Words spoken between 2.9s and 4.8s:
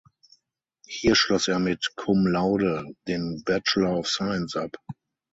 den Bachelor of Science ab.